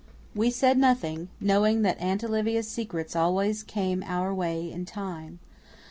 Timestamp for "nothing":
0.79-1.29